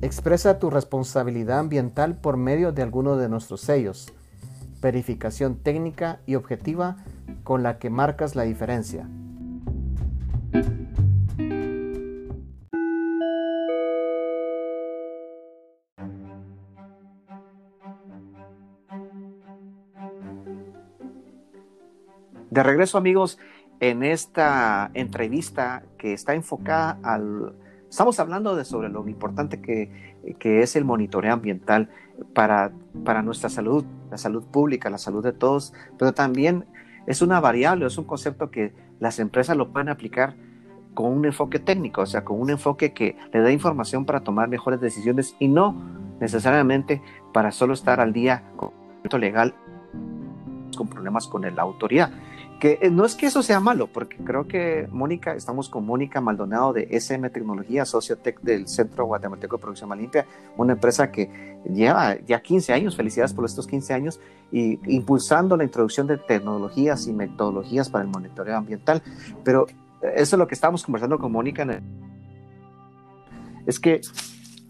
[0.02, 4.12] Expresa tu responsabilidad ambiental por medio de alguno de nuestros sellos.
[4.82, 6.96] Verificación técnica y objetiva
[7.44, 9.08] con la que marcas la diferencia.
[10.52, 10.62] De
[22.62, 23.38] regreso amigos,
[23.80, 27.54] en esta entrevista que está enfocada al...
[27.88, 29.90] Estamos hablando de sobre lo importante que,
[30.38, 31.88] que es el monitoreo ambiental
[32.34, 32.72] para,
[33.04, 36.66] para nuestra salud, la salud pública, la salud de todos, pero también
[37.06, 40.36] es una variable, es un concepto que las empresas lo pueden aplicar
[40.94, 44.48] con un enfoque técnico, o sea, con un enfoque que le da información para tomar
[44.48, 45.74] mejores decisiones y no
[46.20, 48.70] necesariamente para solo estar al día con
[49.20, 49.54] legal
[50.76, 52.10] con problemas con la autoridad.
[52.64, 56.72] Eh, no es que eso sea malo, porque creo que Mónica, estamos con Mónica Maldonado
[56.72, 62.40] de SM Tecnología, Sociotec del Centro Guatemalteco de Producción Limpia, una empresa que lleva ya
[62.40, 64.20] 15 años, felicidades por estos 15 años,
[64.52, 69.02] y impulsando la introducción de tecnologías y metodologías para el monitoreo ambiental.
[69.42, 69.66] Pero
[70.00, 71.66] eh, eso es lo que estábamos conversando con Mónica.
[73.66, 74.02] Es que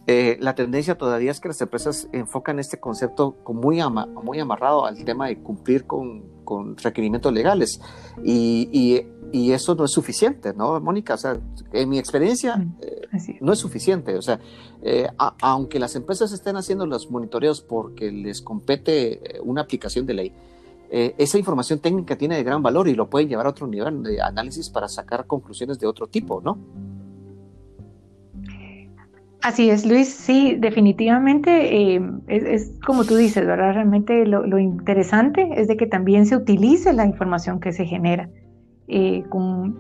[0.06, 5.26] eh, la tendencia todavía es que las empresas enfocan este concepto muy amarrado al tema
[5.26, 7.80] de cumplir con, con requerimientos legales
[8.24, 11.14] y, y, y, eso no es suficiente, ¿no, Mónica?
[11.14, 11.38] O sea,
[11.72, 14.16] en mi experiencia mm, eh, no es suficiente.
[14.16, 14.40] O sea,
[14.82, 15.08] eh,
[15.40, 20.32] aunque las empresas estén haciendo los monitoreos porque les compete una aplicación de ley,
[20.90, 24.20] esa información técnica tiene de gran valor y lo pueden llevar a otro nivel de
[24.20, 26.58] análisis para sacar conclusiones de otro tipo, ¿no?
[29.42, 33.74] Así es, Luis, sí, definitivamente eh, es, como tú dices, ¿verdad?
[33.74, 38.30] Realmente lo, interesante es de que también se utilice la información que se genera,
[38.86, 39.24] eh,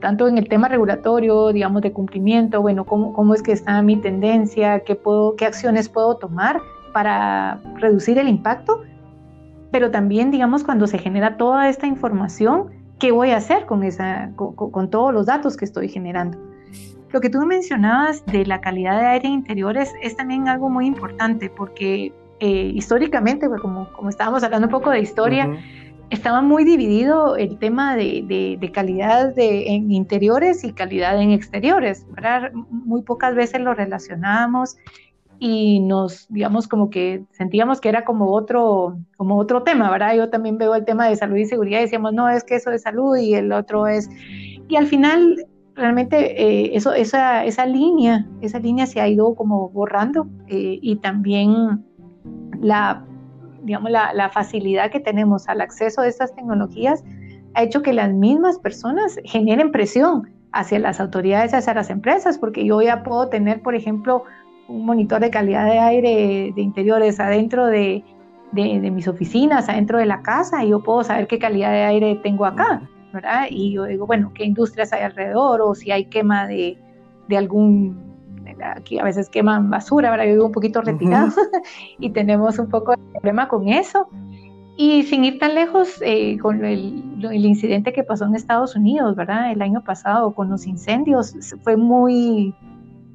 [0.00, 4.80] tanto en el tema regulatorio, digamos, de cumplimiento, bueno, cómo, es que está mi tendencia,
[4.80, 4.98] qué,
[5.46, 6.60] acciones puedo tomar
[6.92, 8.82] para reducir el impacto,
[9.70, 12.66] pero también, digamos, cuando se genera toda esta información,
[12.98, 16.51] ¿qué voy a hacer con todos los datos que estoy generando?
[17.12, 21.50] Lo que tú mencionabas de la calidad de aire interiores es también algo muy importante
[21.50, 25.48] porque eh, históricamente, pues, como, como estábamos hablando un poco de historia,
[26.08, 32.06] estaba muy dividido el tema de, de, calidad de, en interiores y calidad en exteriores.
[32.70, 34.76] Muy pocas veces lo relacionábamos
[35.38, 40.14] y nos, digamos, como que sentíamos que era como otro, como otro tema, ¿verdad?
[40.14, 42.70] Yo también veo el tema de salud y seguridad y decíamos, no, es que eso
[42.70, 44.08] es salud y el otro es...
[44.68, 49.70] Y al final realmente eh, eso, esa, esa, línea, esa línea se ha ido como
[49.70, 51.84] borrando eh, y también
[52.60, 53.04] la,
[53.62, 57.04] digamos, la, facilidad que tenemos al acceso a estas tecnologías
[57.54, 62.64] ha hecho que las mismas personas generen presión hacia las autoridades, hacia las empresas, porque
[62.64, 64.24] yo ya puedo tener, por ejemplo,
[64.68, 68.04] un monitor de calidad de aire de interiores adentro de,
[68.52, 71.82] de, de mis oficinas, adentro de la casa, y yo puedo saber qué calidad de
[71.82, 72.82] aire tengo acá.
[73.50, 75.60] Y yo digo, bueno, ¿qué industrias hay alrededor?
[75.60, 76.78] O si hay quema de,
[77.28, 77.98] de algún,
[78.64, 80.26] aquí a veces queman basura, ¿verdad?
[80.26, 81.30] Yo vivo un poquito retirado
[81.98, 84.08] y tenemos un poco de problema con eso.
[84.76, 89.14] Y sin ir tan lejos, eh, con el, el, incidente que pasó en Estados Unidos,
[89.16, 89.52] ¿verdad?
[89.52, 92.54] El año pasado con los incendios, fue muy,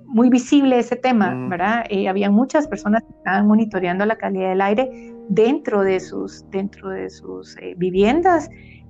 [0.06, 1.86] muy visible ese tema, ¿verdad?
[1.90, 6.90] Eh, había muchas personas que estaban monitoreando la calidad del aire dentro de sus, dentro
[6.90, 8.50] de sus eh, viviendas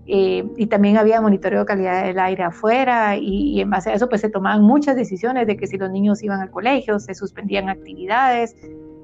[0.10, 4.08] eh, y también había monitoreo de calidad del aire afuera y, en base a eso
[4.08, 7.68] pues se tomaban muchas decisiones de que si los niños iban al colegio, se suspendían
[7.68, 8.56] actividades,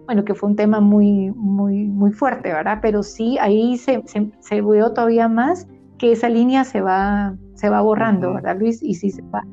[0.05, 2.79] bueno, que fue un tema muy, muy, muy fuerte, ¿verdad?
[2.81, 7.69] Pero sí, ahí se, se, se vio todavía más que esa línea se va, se
[7.69, 8.81] va borrando, ¿verdad, Luis?
[8.81, 9.45] Y sí se va,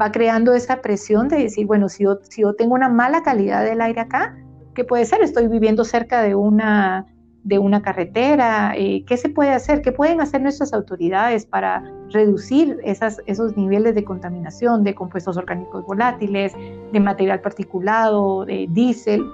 [0.00, 3.64] va creando esa presión de decir, bueno, si yo, si yo tengo una mala calidad
[3.64, 4.36] del aire acá,
[4.74, 5.22] ¿qué puede ser?
[5.22, 7.06] Estoy viviendo cerca de una
[7.44, 8.74] de una carretera?
[8.76, 9.82] Eh, ¿Qué se puede hacer?
[9.82, 15.84] ¿Qué pueden hacer nuestras autoridades para reducir esas, esos niveles de contaminación de compuestos orgánicos
[15.84, 16.52] volátiles,
[16.92, 19.24] de material particulado, de diésel?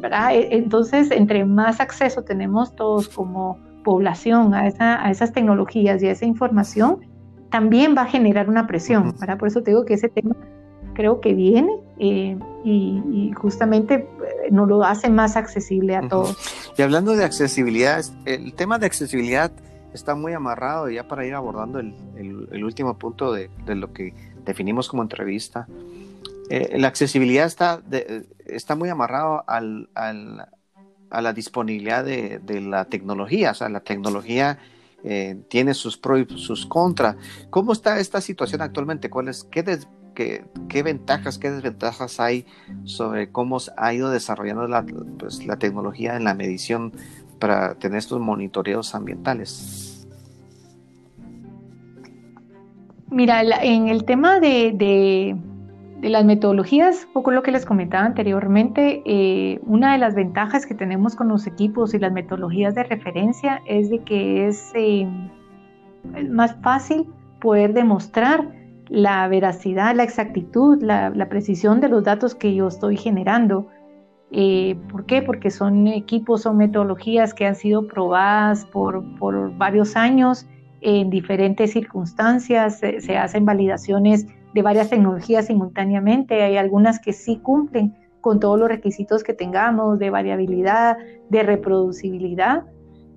[0.00, 0.34] ¿verdad?
[0.34, 6.08] E, entonces, entre más acceso tenemos todos como población a, esa, a esas tecnologías y
[6.08, 7.00] a esa información,
[7.50, 9.14] también va a generar una presión.
[9.20, 9.38] ¿verdad?
[9.38, 10.34] Por eso te digo que ese tema
[10.94, 16.65] creo que viene eh, y, justamente eh, nos lo hace más accesible a todos.
[16.76, 19.50] Y hablando de accesibilidad, el tema de accesibilidad
[19.94, 24.12] está muy amarrado, ya para ir abordando el, último punto de, lo que
[24.44, 25.66] definimos como entrevista.
[26.50, 27.82] Eh, la accesibilidad está,
[28.44, 33.52] está muy amarrado a la disponibilidad de, la tecnología.
[33.52, 34.58] O sea, la tecnología
[35.02, 37.16] eh, tiene sus pros y sus contras.
[37.48, 39.08] ¿Cómo está esta situación actualmente?
[39.08, 39.62] ¿Cuáles, qué,
[40.16, 42.46] qué, ventajas, qué desventajas hay
[42.84, 44.84] sobre cómo ha ido desarrollando la,
[45.18, 46.92] pues, la tecnología en la medición
[47.38, 50.08] para tener estos monitoreos ambientales?
[53.10, 55.36] Mira, en el tema de,
[56.02, 61.14] las metodologías, poco lo que les comentaba anteriormente, eh, una de las ventajas que tenemos
[61.14, 65.06] con los equipos y las metodologías de referencia es de que es eh,
[66.28, 67.06] más fácil
[67.40, 73.68] poder demostrar la veracidad, la exactitud, la, precisión de los datos que yo estoy generando.
[74.30, 75.22] Eh, ¿Por qué?
[75.22, 80.46] Porque son equipos, son metodologías que han sido probadas por, por varios años
[80.80, 87.94] en diferentes circunstancias, se, hacen validaciones de varias tecnologías simultáneamente, hay algunas que sí cumplen
[88.20, 90.96] con todos los requisitos que tengamos de variabilidad,
[91.28, 92.64] de reproducibilidad,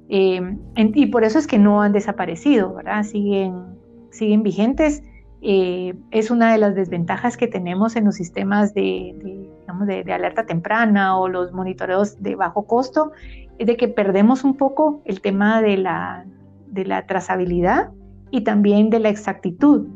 [0.09, 3.03] eh, y por eso es que no han desaparecido, ¿verdad?
[3.03, 3.77] Siguen,
[4.09, 5.03] siguen vigentes
[5.41, 10.03] eh, es una de las desventajas que tenemos en los sistemas de, de, digamos, de,
[10.03, 13.11] de, alerta temprana o los monitoreos de bajo costo,
[13.57, 16.25] es de que perdemos un poco el tema de la,
[16.67, 17.91] de la trazabilidad
[18.31, 19.87] y también de la exactitud.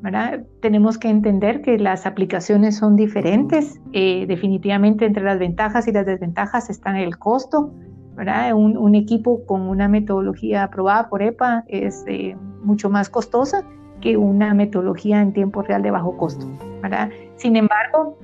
[0.00, 0.44] ¿verdad?
[0.62, 3.80] Tenemos que entender que las aplicaciones son diferentes.
[3.92, 7.72] Eh, definitivamente entre las ventajas y las desventajas están el costo.
[8.14, 8.54] ¿verdad?
[8.54, 13.64] Un, un equipo con una metodología aprobada por EPA es eh, mucho más costosa
[14.00, 16.46] que una metodología en tiempo real de bajo costo.
[16.82, 17.10] ¿verdad?
[17.36, 18.16] Sin embargo,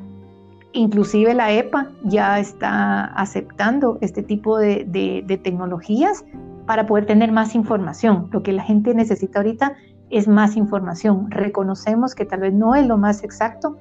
[0.73, 6.25] inclusive la EPA ya está aceptando este tipo de, de, de, tecnologías
[6.67, 8.29] para poder tener más información.
[8.33, 9.75] Lo que la gente necesita ahorita
[10.11, 11.31] es más información.
[11.31, 13.79] Reconocemos que tal vez no es lo más exacto,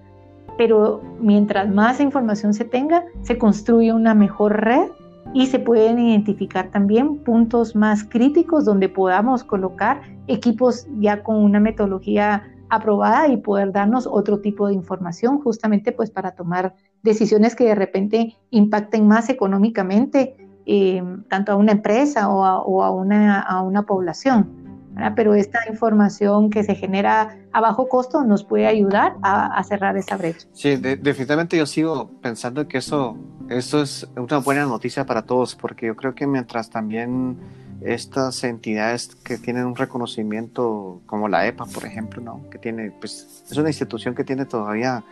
[0.58, 4.90] pero mientras más información se tenga, se construye una mejor red
[5.34, 11.60] y se pueden identificar también puntos más críticos donde podamos colocar equipos ya con una
[11.60, 17.66] metodología aprobada y poder darnos otro tipo de información justamente pues para tomar decisiones que
[17.66, 23.42] de repente impacten más económicamente eh, tanto a una empresa o a, o a, una,
[23.42, 24.48] a una, población.
[24.94, 25.14] ¿verdad?
[25.16, 29.98] Pero esta información que se genera a bajo costo nos puede ayudar a, a cerrar
[29.98, 30.48] esa brecha.
[30.54, 33.18] Sí, de, definitivamente yo sigo pensando que eso,
[33.58, 37.38] eso es una buena noticia para todos, porque yo creo que mientras también
[37.82, 42.50] estas entidades que tienen un reconocimiento como la EPA, por ejemplo, ¿no?
[42.50, 45.04] que tiene, pues, es una institución que tiene todavía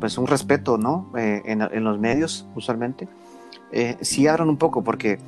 [0.00, 1.10] pues un respeto ¿no?
[1.16, 3.08] Eh, en, en, los medios usualmente,
[3.72, 5.18] eh, sí abran un poco porque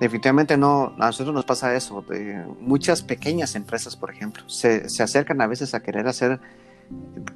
[0.00, 5.02] definitivamente no, a nosotros nos pasa eso, de muchas pequeñas empresas, por ejemplo, se, se
[5.02, 6.40] acercan a veces a querer hacer,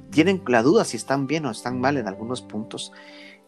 [0.09, 2.91] tienen la duda si están bien o están mal en algunos puntos.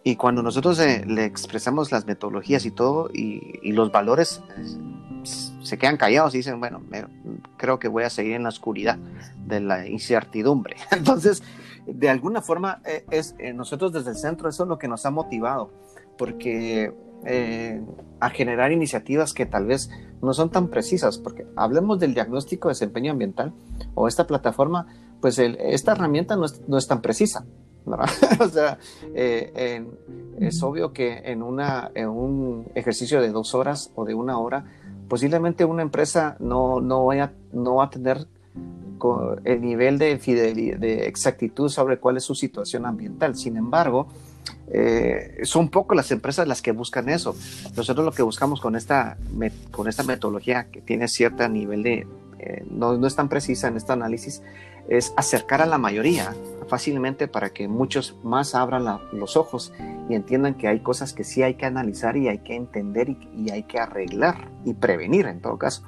[0.08, 4.40] Y cuando nosotros eh, le expresamos las metodologías y todo, y, los valores,
[5.24, 6.80] se quedan callados y dicen, bueno,
[7.58, 9.00] creo que voy a seguir en la oscuridad
[9.48, 10.76] de la incertidumbre.
[10.92, 11.42] Entonces,
[11.88, 15.08] de alguna forma, eh, es, eh, nosotros desde el centro, eso es lo que nos
[15.08, 15.72] ha motivado,
[16.20, 16.94] porque
[17.26, 17.82] eh,
[18.20, 19.90] a generar iniciativas que tal vez
[20.22, 23.54] no son tan precisas, porque hablemos del diagnóstico de desempeño ambiental
[23.96, 24.86] o esta plataforma,
[25.20, 27.46] pues el, esta herramienta no es, no es tan precisa.
[27.86, 28.10] ¿Verdad?
[28.40, 28.78] o sea,
[29.14, 29.86] eh,
[30.40, 34.66] es obvio que en, una, en un ejercicio de dos horas o de una hora,
[35.08, 38.28] posiblemente una empresa no, no, vaya, no va a tener
[39.44, 43.36] el nivel de, fidelidad, de exactitud sobre cuál es su situación ambiental.
[43.36, 44.08] Sin embargo,
[44.68, 47.36] eh, son poco las empresas las que buscan eso.
[47.76, 49.18] Nosotros lo que buscamos con esta,
[49.72, 52.08] con esta metodología que tiene cierto nivel de,
[52.40, 54.42] eh, no, no, es tan precisa en este análisis,
[54.88, 56.34] es acercar a la mayoría
[56.68, 59.72] fácilmente para que muchos más abran la, los ojos
[60.10, 63.30] y entiendan que hay cosas que sí hay que analizar y hay que entender y,
[63.36, 65.84] y, hay que arreglar y prevenir en todo caso.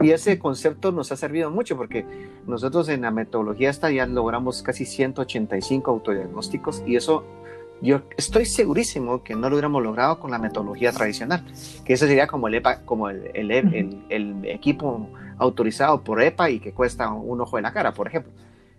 [0.00, 2.04] Y ese concepto nos ha servido mucho porque
[2.46, 7.24] nosotros en la metodología esta ya logramos casi 185 autodiagnósticos y eso
[7.82, 11.44] yo estoy segurísimo que no lo hubiéramos logrado con la metodología tradicional,
[11.84, 16.50] que eso sería como el EPA, como el, el, el, el equipo autorizado por EPA
[16.50, 18.32] y que cuesta un ojo de la cara, por ejemplo.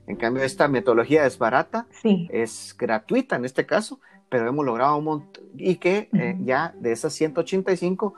[0.07, 2.29] En cambio, esta metodología es barata, sí.
[2.31, 3.99] es gratuita en este caso,
[4.29, 6.21] pero hemos logrado un montón y que uh -huh.
[6.21, 8.13] eh, ya de esas 185,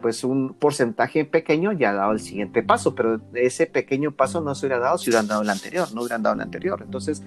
[0.00, 4.54] pues un porcentaje pequeño ya ha dado el siguiente paso, pero ese pequeño paso no
[4.54, 6.82] se hubiera dado si hubieran dado el anterior, no hubieran dado el anterior.
[6.82, 7.22] Entonces,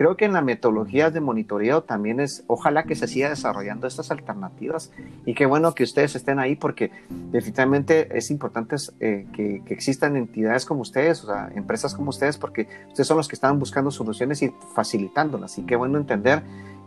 [0.00, 4.10] creo que en la metodología de monitoreo también es, ojalá que se siga desarrollando estas
[4.10, 4.90] alternativas
[5.26, 10.16] y qué bueno que ustedes estén ahí porque definitivamente es importante eh, que, que, existan
[10.16, 13.90] entidades como ustedes, o sea, empresas como ustedes, porque ustedes son los que están buscando
[13.90, 15.58] soluciones y facilitándolas.
[15.58, 16.44] Y qué bueno entender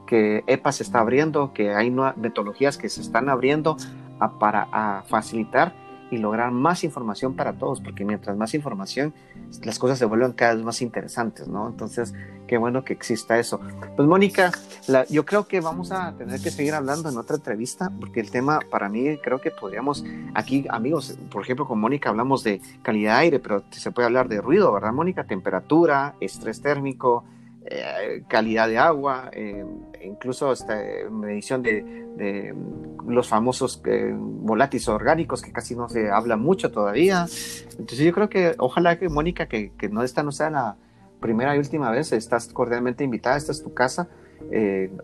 [0.08, 3.78] que EPA se está abriendo, que hay metodologías que se están abriendo
[4.40, 5.83] para a facilitar
[6.14, 9.14] y lograr más información para todos, porque mientras más información,
[9.64, 11.68] las cosas se vuelven cada vez más interesantes, ¿no?
[11.68, 12.14] Entonces,
[12.48, 13.60] qué bueno que exista eso.
[13.96, 14.52] Pues Mónica,
[15.10, 18.60] yo creo que vamos a tener que seguir hablando en otra entrevista, porque el tema
[18.70, 20.06] para mí creo que podríamos,
[20.36, 24.28] aquí amigos, por ejemplo, con Mónica hablamos de calidad de aire, pero se puede hablar
[24.28, 25.24] de ruido, ¿verdad, Mónica?
[25.24, 27.24] Temperatura, estrés térmico,
[27.66, 29.66] eh, calidad de agua, eh,
[30.04, 30.78] incluso esta
[31.10, 32.54] medición de,
[33.08, 37.26] los famosos eh, volátiles orgánicos que casi no se habla mucho todavía.
[37.80, 40.76] Entonces yo creo que ojalá que Mónica, que, que no esta no sea la
[41.22, 44.10] primera y última vez, estás cordialmente invitada, esta es tu casa.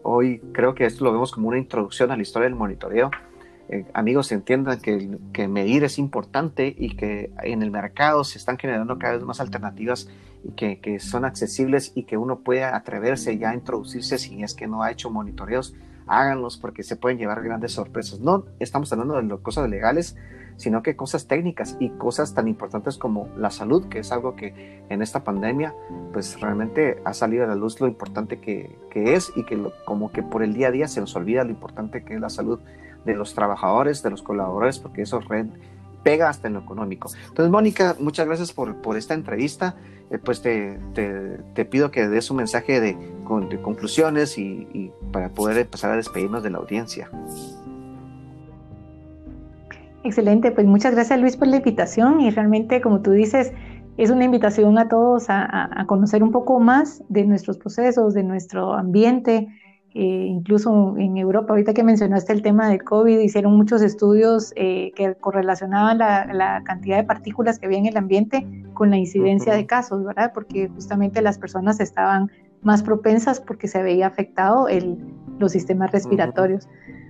[0.04, 3.10] hoy creo que esto lo vemos como una introducción a la historia del monitoreo.
[3.94, 8.98] amigos entiendan que, que medir es importante y que en el mercado se están generando
[8.98, 10.10] cada vez más alternativas
[10.56, 14.68] que, que, son accesibles y que uno puede atreverse ya a introducirse si es que
[14.68, 15.76] no ha hecho monitoreos,
[16.08, 18.20] háganlos porque se pueden llevar grandes sorpresas.
[18.20, 20.16] No estamos hablando de cosas legales,
[20.60, 24.84] sino que cosas técnicas y cosas tan importantes como la salud, que es algo que
[24.90, 25.74] en esta pandemia
[26.12, 30.12] pues realmente ha salido a la luz lo importante que, que es y que como
[30.12, 32.60] que por el día a día se nos olvida lo importante que es la salud
[33.06, 35.48] de los trabajadores, de los colaboradores, porque eso red
[36.04, 37.10] pega hasta en lo económico.
[37.28, 39.76] Entonces, Mónica, muchas gracias por, por esta entrevista.
[40.10, 42.98] Eh, pues te, te, pido que des un mensaje de,
[43.62, 47.10] conclusiones y, para poder empezar a despedirnos de la audiencia.
[50.04, 53.52] Excelente, pues muchas gracias Luis por la invitación y realmente como tú dices,
[53.98, 58.74] es una invitación a todos a conocer un poco más de nuestros procesos, de nuestro
[58.74, 59.48] ambiente,
[59.96, 64.92] eh, incluso en Europa, ahorita que mencionaste el tema del COVID, hicieron muchos estudios eh,
[64.96, 69.66] que correlacionaban la, cantidad de partículas que había en el ambiente con la incidencia de
[69.66, 70.32] casos, ¿verdad?
[70.34, 72.30] Porque justamente las personas estaban
[72.62, 74.98] más propensas porque se veía afectado el,
[75.40, 76.70] los sistemas respiratorios.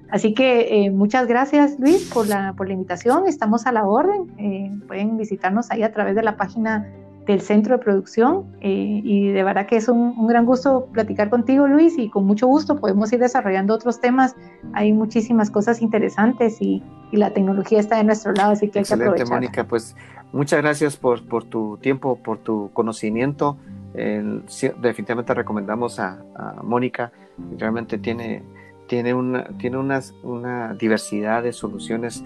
[0.10, 4.82] Así que eh, muchas gracias Luis por la, por la invitación, estamos a la orden,
[4.88, 6.88] pueden visitarnos ahí a través de la página
[7.30, 11.68] del centro de producción eh, y de verdad que es un, gran gusto platicar contigo
[11.68, 14.36] Luis y con mucho gusto podemos ir desarrollando otros temas.
[14.74, 18.94] Hay muchísimas cosas interesantes y, la tecnología está de nuestro lado, así que hay que
[18.94, 19.28] aprovechar.
[19.30, 19.96] Mónica, pues
[20.32, 23.58] muchas gracias por, por tu tiempo, por tu conocimiento.
[23.94, 26.24] definitivamente recomendamos a,
[26.64, 27.12] Mónica,
[27.58, 28.44] realmente tiene,
[28.88, 29.78] tiene, una, tiene
[30.24, 32.24] una diversidad de soluciones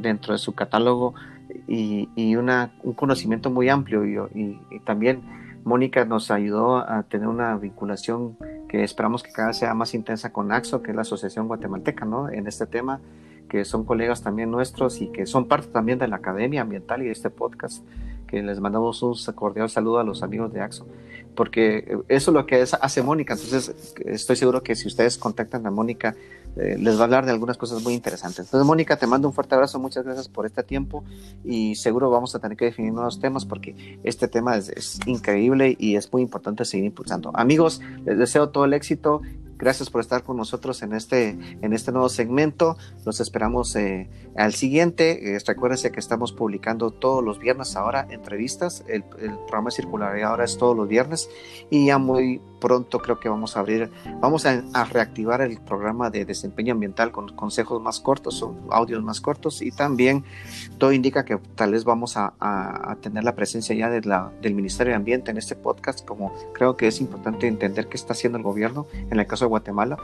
[0.00, 1.14] dentro de su catálogo
[1.66, 5.22] y, una, un conocimiento muy amplio y, también
[5.64, 8.36] Mónica nos ayudó a tener una vinculación
[8.68, 12.04] que esperamos que cada vez sea más intensa con AXO, que es la Asociación Guatemalteca,
[12.04, 12.30] ¿no?
[12.30, 13.00] En este tema,
[13.48, 17.06] que son colegas también nuestros y que son parte también de la Academia Ambiental y
[17.06, 17.84] de este podcast,
[18.26, 20.86] que les mandamos un cordial saludo a los amigos de AXO,
[21.34, 25.70] porque eso es lo que hace Mónica, entonces estoy seguro que si ustedes contactan a
[25.70, 26.14] Mónica,
[26.56, 28.46] eh, les va a hablar de algunas cosas muy interesantes.
[28.46, 31.04] Entonces, Mónica, te mando un fuerte abrazo, muchas gracias por este tiempo
[31.44, 35.76] y seguro vamos a tener que definir nuevos temas porque este tema es, es increíble
[35.78, 37.30] y es muy importante seguir impulsando.
[37.34, 39.22] Amigos, les deseo todo el éxito
[39.60, 42.78] Gracias por estar con nosotros en este, en este nuevo segmento.
[43.04, 45.34] Los esperamos eh, al siguiente.
[45.34, 48.84] Eh, recuérdense que estamos publicando todos los viernes ahora entrevistas.
[48.88, 51.28] El, el programa Circularidad ahora es todos los viernes
[51.68, 53.90] y ya muy pronto creo que vamos a abrir,
[54.20, 59.20] vamos a, reactivar el programa de desempeño ambiental con consejos más cortos o audios más
[59.20, 60.24] cortos y también
[60.78, 62.34] todo indica que tal vez vamos a,
[63.00, 66.76] tener la presencia ya de la, del Ministerio de Ambiente en este podcast, como creo
[66.76, 69.98] que es importante entender qué está haciendo el gobierno en el caso de Guatemala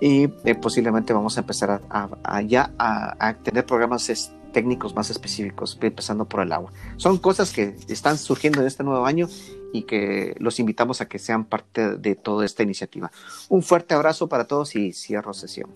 [0.00, 4.10] y eh, posiblemente vamos a empezar a, a, tener programas
[4.52, 6.72] técnicos más específicos, empezando por el agua.
[6.96, 9.28] Son cosas que están surgiendo en este nuevo año
[9.72, 13.10] y que los invitamos a que sean parte de toda esta iniciativa.
[13.48, 15.70] Un fuerte abrazo para todos y cierro sesión.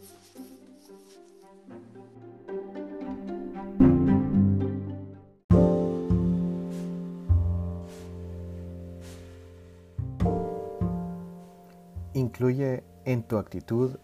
[12.15, 13.97] Incluye en tu actitud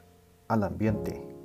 [0.48, 1.39] al ambiente.